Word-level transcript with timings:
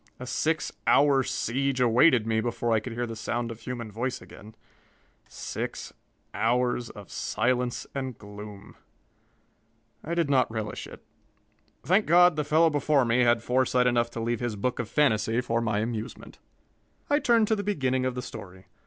A 0.19 0.25
six 0.25 0.71
hour 0.87 1.21
siege 1.21 1.79
awaited 1.79 2.25
me 2.25 2.41
before 2.41 2.71
I 2.71 2.79
could 2.79 2.93
hear 2.93 3.05
the 3.05 3.15
sound 3.15 3.51
of 3.51 3.59
human 3.59 3.91
voice 3.91 4.19
again 4.19 4.55
six 5.29 5.93
hours 6.33 6.89
of 6.89 7.11
silence 7.11 7.85
and 7.93 8.17
gloom. 8.17 8.75
I 10.03 10.15
did 10.15 10.27
not 10.27 10.49
relish 10.49 10.87
it. 10.87 11.05
Thank 11.83 12.07
God 12.07 12.35
the 12.35 12.43
fellow 12.43 12.71
before 12.71 13.05
me 13.05 13.19
had 13.19 13.27
had 13.27 13.43
foresight 13.43 13.85
enough 13.85 14.09
to 14.09 14.19
leave 14.19 14.39
his 14.39 14.55
book 14.55 14.79
of 14.79 14.89
fantasy 14.89 15.39
for 15.39 15.61
my 15.61 15.77
amusement! 15.81 16.39
I 17.07 17.19
turned 17.19 17.47
to 17.49 17.55
the 17.55 17.63
beginning 17.63 18.03
of 18.03 18.15
the 18.15 18.23
story. 18.23 18.65